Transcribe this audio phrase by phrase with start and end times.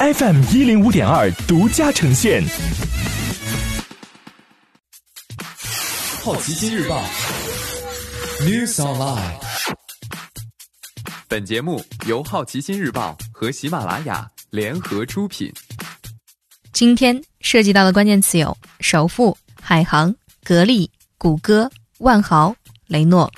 [0.00, 2.40] FM 一零五点二独家呈现。
[6.22, 7.02] 好奇心日报
[8.42, 9.34] ，News Online。
[11.26, 15.52] 本节目由好奇心日报和喜马拉雅联合出品。
[16.72, 21.68] 今天涉及到的关键词有：首富、海航、格力、谷歌、
[21.98, 22.54] 万豪、
[22.86, 23.28] 雷诺。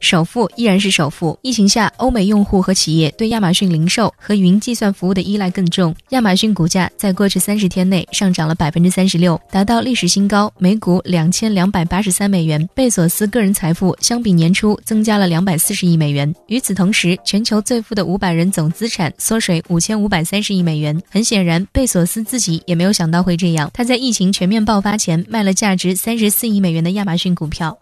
[0.00, 1.36] 首富依然是首富。
[1.42, 5.92] 疫情下，欧美用户和企业对亚马逊零售和云计算服务的依赖更重。
[6.10, 12.64] 亚马逊股价在过去三十天内上涨了百分之三十六，达到历史新高，每股两千两百八十三美元。
[12.76, 16.32] 贝索斯个人财富相比年初增加了两百四十亿美元。
[16.46, 20.96] 与此同时，全球最富的五百人总资产缩水五千五百三十亿美元。
[21.10, 23.68] 很显然，贝索斯自己也没有想到会这样。
[23.74, 27.76] 他在疫情全面爆发前卖了价值三十四亿美元的亚马逊股票。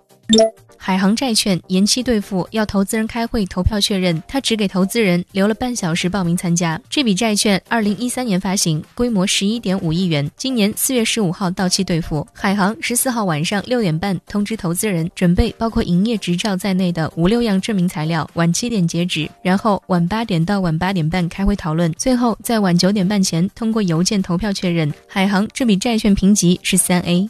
[0.78, 4.22] 海航债券延期兑付，要投资人开会投票确认。
[4.28, 6.80] 他只给投资人留了半小时报名参加。
[6.88, 12.24] 这笔债券二零一三年发行，规模十一点五亿元，今年四月十五号到期兑付。
[12.32, 24.92] 海航十四号晚上六点半通知投资人，准备包括营业执照在内的五六样证明材料，晚七点截止，然后晚八点到晚八点半开会讨论，最后在晚九点半前通过邮件投票确认。
[25.08, 27.28] 海航这笔债券评级是三 A。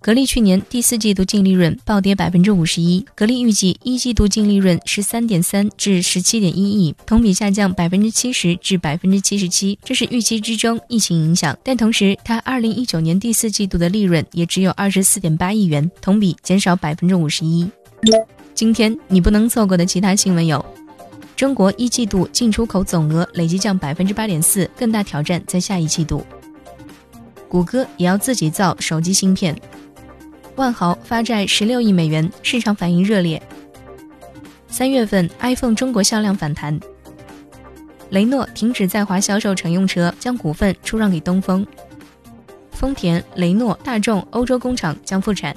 [0.00, 11.56] 格力去年第四季度净利润暴跌百分之五十一，格力预计一季度净利润十三点三至十七点一亿，同比下降百分之七十至百分之七十七，这是预期之中疫情影响。
[11.64, 17.68] 但同时，它二零一九年第四季度的利润也只有二十四点八亿元，同比减少百分之五十一。
[18.54, 20.64] 今天你不能错过的其他新闻有：
[21.34, 26.24] 中国一季度进出口总额累计降百分之八点四，更大挑战在下一季度。
[27.48, 29.60] 谷歌也要自己造手机芯片。
[30.58, 33.40] 万豪发债十六亿美元，市场反应热烈。
[34.66, 36.78] 三月份 iPhone 中国销量反弹。
[38.10, 41.64] 雷诺停止在华销售乘用车，将股份出让给东风。
[42.72, 45.54] 丰田、雷诺、大众欧洲工厂将复产。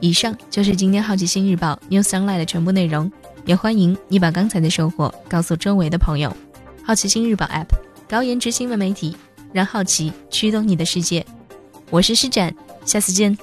[0.00, 3.12] 以上就是今天好奇心日报 News Online 的全部内容，
[3.44, 6.34] 也欢迎你把刚才的收获告诉周围的朋友。
[6.82, 7.66] 好奇心日报 App，
[8.08, 9.14] 高颜值新闻媒体，
[9.52, 11.22] 让好奇驱动你的世界。
[11.90, 12.54] 我是施展，
[12.86, 13.36] 下次见。